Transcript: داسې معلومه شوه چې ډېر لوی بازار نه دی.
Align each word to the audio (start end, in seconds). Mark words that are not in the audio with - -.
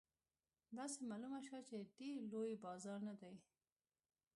داسې 0.77 0.99
معلومه 1.09 1.39
شوه 1.47 1.59
چې 1.69 1.77
ډېر 1.97 2.15
لوی 2.31 2.53
بازار 2.65 2.99
نه 3.07 3.13
دی. 3.21 3.35